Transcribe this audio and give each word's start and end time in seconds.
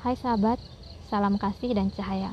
Hai 0.00 0.16
sahabat, 0.16 0.56
salam 1.12 1.36
kasih 1.36 1.76
dan 1.76 1.92
cahaya. 1.92 2.32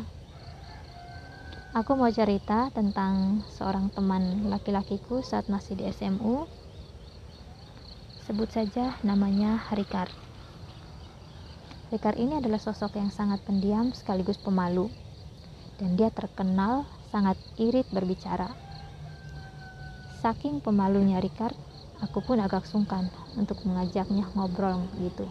Aku 1.76 2.00
mau 2.00 2.08
cerita 2.08 2.72
tentang 2.72 3.44
seorang 3.60 3.92
teman 3.92 4.48
laki-lakiku 4.48 5.20
saat 5.20 5.52
masih 5.52 5.76
di 5.76 5.84
SMU. 5.92 6.48
Sebut 8.24 8.48
saja 8.48 8.96
namanya 9.04 9.68
Rikar. 9.76 10.08
Rikar 11.92 12.16
ini 12.16 12.40
adalah 12.40 12.64
sosok 12.64 12.96
yang 12.96 13.12
sangat 13.12 13.44
pendiam 13.44 13.92
sekaligus 13.92 14.40
pemalu. 14.40 14.88
Dan 15.76 16.00
dia 16.00 16.08
terkenal 16.08 16.88
sangat 17.12 17.36
irit 17.60 17.92
berbicara. 17.92 18.48
Saking 20.24 20.64
pemalunya 20.64 21.20
Rikar, 21.20 21.52
aku 22.00 22.24
pun 22.24 22.40
agak 22.40 22.64
sungkan 22.64 23.12
untuk 23.36 23.60
mengajaknya 23.68 24.24
ngobrol 24.40 24.88
gitu 25.04 25.28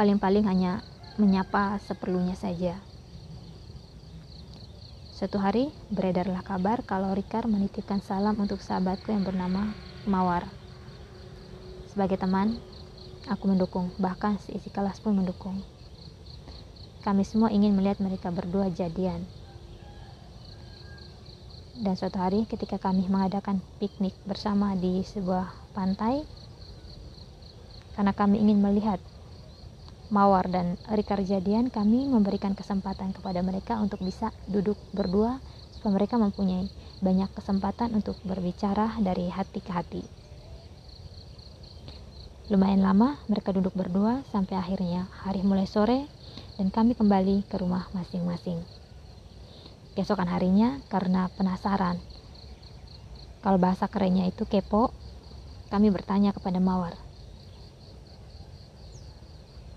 paling-paling 0.00 0.48
hanya 0.48 0.80
menyapa 1.20 1.76
seperlunya 1.84 2.32
saja. 2.32 2.80
Suatu 5.12 5.36
hari 5.36 5.68
beredarlah 5.92 6.40
kabar 6.40 6.80
kalau 6.88 7.12
Rikar 7.12 7.44
menitipkan 7.44 8.00
salam 8.00 8.32
untuk 8.40 8.64
sahabatku 8.64 9.12
yang 9.12 9.28
bernama 9.28 9.76
Mawar. 10.08 10.48
Sebagai 11.92 12.16
teman, 12.16 12.56
aku 13.28 13.44
mendukung, 13.44 13.92
bahkan 14.00 14.40
seisi 14.40 14.72
kelas 14.72 15.04
pun 15.04 15.20
mendukung. 15.20 15.60
Kami 17.04 17.20
semua 17.20 17.52
ingin 17.52 17.76
melihat 17.76 18.00
mereka 18.00 18.32
berdua 18.32 18.72
jadian. 18.72 19.28
Dan 21.76 21.92
suatu 21.92 22.16
hari 22.16 22.48
ketika 22.48 22.80
kami 22.80 23.04
mengadakan 23.04 23.60
piknik 23.76 24.16
bersama 24.24 24.72
di 24.80 25.04
sebuah 25.04 25.52
pantai, 25.76 26.24
karena 28.00 28.16
kami 28.16 28.40
ingin 28.40 28.64
melihat 28.64 28.96
Mawar 30.10 30.50
dan 30.50 30.74
Rika 30.90 31.14
Jadian 31.22 31.70
kami 31.70 32.10
memberikan 32.10 32.58
kesempatan 32.58 33.14
kepada 33.14 33.46
mereka 33.46 33.78
untuk 33.78 34.02
bisa 34.02 34.34
duduk 34.50 34.74
berdua 34.90 35.38
supaya 35.78 35.94
mereka 35.94 36.18
mempunyai 36.18 36.66
banyak 36.98 37.30
kesempatan 37.30 37.94
untuk 37.94 38.18
berbicara 38.26 38.98
dari 38.98 39.30
hati 39.30 39.62
ke 39.62 39.70
hati. 39.70 40.02
Lumayan 42.50 42.82
lama 42.82 43.22
mereka 43.30 43.54
duduk 43.54 43.70
berdua 43.78 44.26
sampai 44.34 44.58
akhirnya 44.58 45.06
hari 45.22 45.46
mulai 45.46 45.70
sore 45.70 46.10
dan 46.58 46.74
kami 46.74 46.98
kembali 46.98 47.46
ke 47.46 47.62
rumah 47.62 47.86
masing-masing. 47.94 48.58
Keesokan 49.94 50.26
harinya 50.26 50.82
karena 50.90 51.30
penasaran, 51.38 52.02
kalau 53.40 53.62
bahasa 53.62 53.86
kerennya 53.86 54.26
itu 54.26 54.42
kepo, 54.44 54.90
kami 55.70 55.88
bertanya 55.94 56.34
kepada 56.34 56.58
Mawar, 56.58 56.98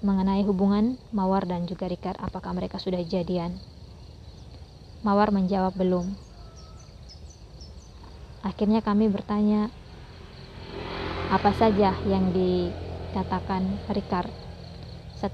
mengenai 0.04 0.44
hubungan 0.44 1.00
Mawar 1.16 1.48
dan 1.48 1.64
juga 1.64 1.88
Rikar 1.88 2.20
apakah 2.20 2.52
mereka 2.52 2.76
sudah 2.76 3.00
jadian. 3.08 3.56
Mawar 5.00 5.32
menjawab 5.32 5.72
belum. 5.80 6.12
Akhirnya 8.44 8.84
kami 8.84 9.08
bertanya 9.08 9.72
apa 11.32 11.56
saja 11.56 11.96
yang 12.04 12.36
dikatakan 12.36 13.80
Rikar 13.88 14.28
saat 15.16 15.32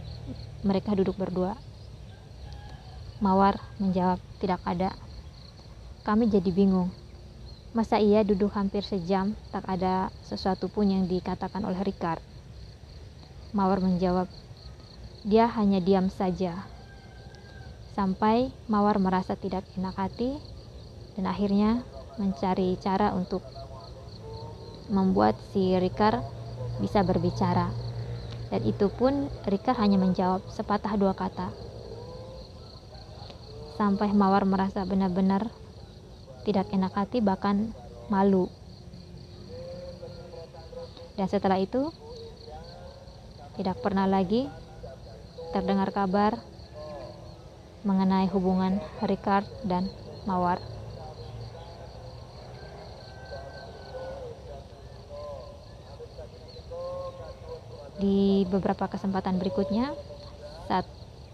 mereka 0.62 0.94
duduk 0.94 1.18
berdua. 1.18 1.58
Mawar 3.20 3.58
menjawab 3.82 4.22
tidak 4.38 4.62
ada. 4.64 4.94
Kami 6.06 6.30
jadi 6.30 6.54
bingung. 6.54 6.94
Masa 7.74 7.98
iya 7.98 8.22
duduk 8.22 8.54
hampir 8.54 8.86
sejam 8.86 9.34
tak 9.50 9.66
ada 9.66 10.14
sesuatu 10.26 10.70
pun 10.70 10.90
yang 10.90 11.10
dikatakan 11.10 11.66
oleh 11.66 11.82
Rikar? 11.82 12.22
Mawar 13.50 13.82
menjawab, 13.82 14.30
dia 15.28 15.52
hanya 15.52 15.84
diam 15.84 16.08
saja. 16.08 16.64
Sampai 17.92 18.56
Mawar 18.72 18.96
merasa 19.04 19.36
tidak 19.36 19.68
enak 19.76 19.96
hati 20.00 20.40
dan 21.20 21.28
akhirnya 21.28 21.84
mencari 22.16 22.80
cara 22.80 23.12
untuk 23.12 23.44
membuat 24.88 25.36
si 25.52 25.76
Rikar 25.76 26.24
bisa 26.80 27.04
berbicara. 27.04 27.68
Dan 28.50 28.62
itu 28.64 28.88
pun 28.88 29.28
Rikar 29.44 29.76
hanya 29.84 30.00
menjawab 30.00 30.48
sepatah 30.48 30.96
dua 30.96 31.12
kata. 31.12 31.52
Sampai 33.76 34.12
Mawar 34.16 34.48
merasa 34.48 34.88
benar-benar 34.88 35.52
tidak 36.48 36.72
enak 36.72 36.96
hati 36.96 37.20
bahkan 37.20 37.76
malu. 38.08 38.48
Dan 41.20 41.28
setelah 41.28 41.60
itu 41.60 41.92
tidak 43.60 43.84
pernah 43.84 44.08
lagi 44.08 44.48
terdengar 45.50 45.90
kabar 45.90 46.38
mengenai 47.82 48.30
hubungan 48.30 48.78
Ricard 49.02 49.48
dan 49.66 49.90
Mawar. 50.28 50.60
Di 58.00 58.48
beberapa 58.48 58.88
kesempatan 58.88 59.42
berikutnya, 59.44 59.92
saat 60.72 60.88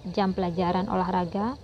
jam 0.09 0.33
pelajaran 0.33 0.89
olahraga, 0.89 1.57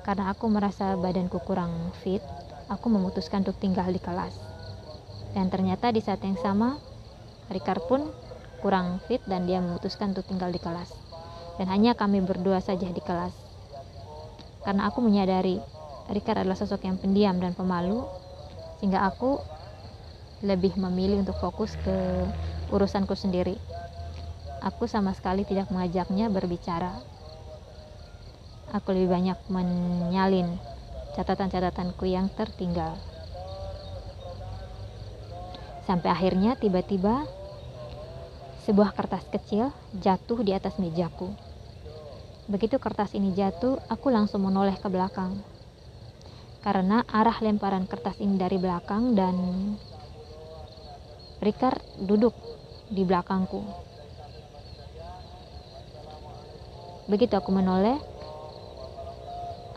karena 0.00 0.32
aku 0.32 0.48
merasa 0.48 0.96
badanku 0.96 1.42
kurang 1.44 1.92
fit, 2.00 2.24
aku 2.72 2.88
memutuskan 2.88 3.44
untuk 3.44 3.60
tinggal 3.60 3.88
di 3.92 4.00
kelas. 4.00 4.32
Dan 5.36 5.52
ternyata 5.52 5.92
di 5.92 6.00
saat 6.00 6.24
yang 6.24 6.40
sama, 6.40 6.80
Ricard 7.52 7.84
pun 7.84 8.08
kurang 8.64 9.04
fit 9.04 9.20
dan 9.28 9.44
dia 9.44 9.60
memutuskan 9.60 10.16
untuk 10.16 10.24
tinggal 10.24 10.48
di 10.48 10.56
kelas 10.56 11.05
dan 11.56 11.66
hanya 11.72 11.96
kami 11.96 12.20
berdua 12.20 12.60
saja 12.60 12.88
di 12.88 13.00
kelas. 13.00 13.32
Karena 14.64 14.88
aku 14.90 15.00
menyadari 15.00 15.62
Rika 16.06 16.38
adalah 16.38 16.54
sosok 16.54 16.86
yang 16.86 17.02
pendiam 17.02 17.34
dan 17.42 17.50
pemalu, 17.58 18.06
sehingga 18.78 19.02
aku 19.02 19.42
lebih 20.46 20.78
memilih 20.78 21.26
untuk 21.26 21.34
fokus 21.42 21.74
ke 21.82 21.96
urusanku 22.70 23.18
sendiri. 23.18 23.58
Aku 24.62 24.86
sama 24.86 25.14
sekali 25.14 25.42
tidak 25.42 25.70
mengajaknya 25.70 26.30
berbicara. 26.30 26.94
Aku 28.70 28.94
lebih 28.94 29.10
banyak 29.10 29.38
menyalin 29.50 30.58
catatan-catatanku 31.18 32.06
yang 32.06 32.30
tertinggal. 32.34 32.98
Sampai 35.86 36.10
akhirnya 36.10 36.58
tiba-tiba 36.58 37.26
sebuah 38.66 38.90
kertas 38.94 39.22
kecil 39.30 39.70
jatuh 39.94 40.42
di 40.42 40.50
atas 40.50 40.82
mejaku. 40.82 41.45
Begitu 42.46 42.78
kertas 42.78 43.10
ini 43.18 43.34
jatuh, 43.34 43.82
aku 43.90 44.06
langsung 44.14 44.46
menoleh 44.46 44.78
ke 44.78 44.86
belakang. 44.86 45.42
Karena 46.62 47.02
arah 47.10 47.42
lemparan 47.42 47.90
kertas 47.90 48.18
ini 48.22 48.38
dari 48.38 48.58
belakang 48.58 49.18
dan 49.18 49.34
Ricard 51.42 51.82
duduk 52.06 52.34
di 52.90 53.02
belakangku. 53.02 53.66
Begitu 57.06 57.34
aku 57.38 57.50
menoleh, 57.54 57.98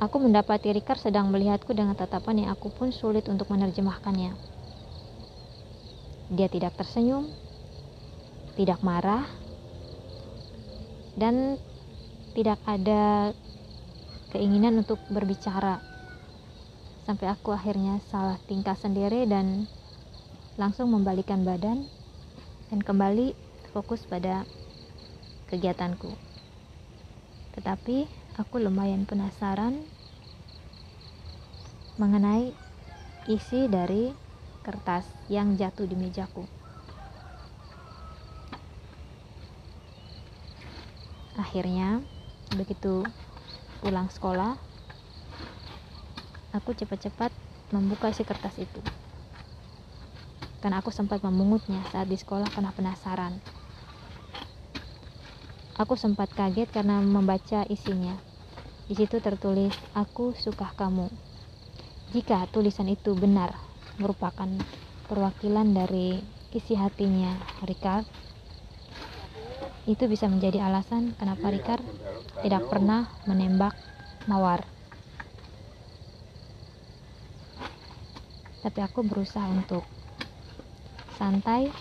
aku 0.02 0.18
mendapati 0.22 0.74
Ricard 0.74 1.02
sedang 1.02 1.30
melihatku 1.34 1.74
dengan 1.74 1.98
tatapan 1.98 2.46
yang 2.46 2.50
aku 2.54 2.70
pun 2.70 2.94
sulit 2.94 3.26
untuk 3.30 3.50
menerjemahkannya. 3.50 4.34
Dia 6.34 6.46
tidak 6.50 6.78
tersenyum, 6.78 7.30
tidak 8.54 8.82
marah, 8.86 9.26
dan 11.18 11.58
tidak 12.40 12.64
ada 12.64 13.36
keinginan 14.32 14.80
untuk 14.80 14.96
berbicara. 15.12 15.84
Sampai 17.04 17.28
aku 17.28 17.52
akhirnya 17.52 18.00
salah 18.08 18.40
tingkah 18.48 18.80
sendiri 18.80 19.28
dan 19.28 19.68
langsung 20.56 20.88
membalikan 20.88 21.44
badan 21.44 21.84
dan 22.72 22.80
kembali 22.80 23.36
fokus 23.76 24.08
pada 24.08 24.48
kegiatanku. 25.52 26.16
Tetapi 27.60 28.08
aku 28.40 28.56
lumayan 28.64 29.04
penasaran 29.04 29.84
mengenai 32.00 32.56
isi 33.28 33.68
dari 33.68 34.16
kertas 34.64 35.04
yang 35.28 35.60
jatuh 35.60 35.84
di 35.84 36.00
mejaku. 36.00 36.48
Akhirnya 41.36 42.00
begitu 42.50 43.06
pulang 43.80 44.10
sekolah 44.10 44.58
aku 46.50 46.74
cepat-cepat 46.74 47.30
membuka 47.70 48.10
si 48.10 48.26
kertas 48.26 48.58
itu. 48.58 48.82
Karena 50.60 50.82
aku 50.82 50.90
sempat 50.90 51.22
memungutnya 51.22 51.86
saat 51.88 52.10
di 52.10 52.18
sekolah 52.18 52.50
karena 52.52 52.74
penasaran. 52.74 53.40
Aku 55.80 55.96
sempat 55.96 56.28
kaget 56.36 56.68
karena 56.74 57.00
membaca 57.00 57.64
isinya. 57.72 58.20
Di 58.90 58.98
situ 58.98 59.22
tertulis 59.24 59.72
aku 59.96 60.36
suka 60.36 60.74
kamu. 60.76 61.08
Jika 62.12 62.50
tulisan 62.50 62.90
itu 62.90 63.14
benar 63.16 63.54
merupakan 64.02 64.50
perwakilan 65.08 65.72
dari 65.72 66.26
isi 66.52 66.74
hatinya 66.74 67.38
Ricard 67.64 68.10
itu 69.90 70.06
bisa 70.06 70.30
menjadi 70.30 70.62
alasan 70.62 71.18
kenapa 71.18 71.50
Rikar 71.50 71.82
tidak 72.46 72.70
pernah 72.70 73.10
menembak 73.26 73.74
Mawar. 74.30 74.62
Tapi 78.62 78.80
aku 78.86 79.02
berusaha 79.02 79.50
untuk 79.50 79.82
santai 81.18 81.74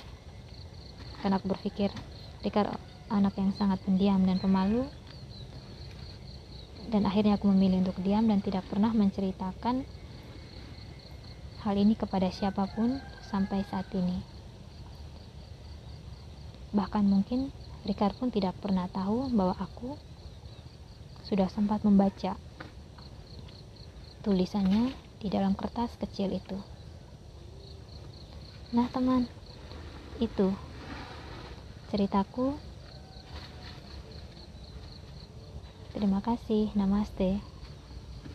karena 1.20 1.37
aku 1.37 1.52
berpikir 1.52 1.93
Rikar 2.40 2.81
anak 3.12 3.37
yang 3.37 3.52
sangat 3.52 3.84
pendiam 3.84 4.25
dan 4.25 4.40
pemalu 4.40 4.88
dan 6.88 7.05
akhirnya 7.05 7.37
aku 7.37 7.52
memilih 7.52 7.84
untuk 7.84 8.00
diam 8.00 8.25
dan 8.25 8.40
tidak 8.40 8.64
pernah 8.72 8.88
menceritakan 8.96 9.84
hal 11.60 11.75
ini 11.76 11.93
kepada 11.93 12.32
siapa 12.32 12.64
pun 12.72 13.05
sampai 13.28 13.60
saat 13.69 13.84
ini. 13.93 14.25
Bahkan 16.72 17.05
mungkin 17.05 17.52
Ricard 17.86 18.14
pun 18.19 18.32
tidak 18.32 18.58
pernah 18.58 18.90
tahu 18.90 19.30
bahwa 19.30 19.54
aku 19.58 19.98
sudah 21.26 21.46
sempat 21.52 21.84
membaca 21.84 22.40
tulisannya 24.25 24.96
di 25.19 25.28
dalam 25.28 25.52
kertas 25.54 25.94
kecil 26.00 26.32
itu. 26.34 26.58
Nah, 28.72 28.88
teman, 28.90 29.28
itu 30.19 30.54
ceritaku 31.90 32.58
Terima 35.98 36.22
kasih. 36.22 36.70
Namaste. 36.78 37.57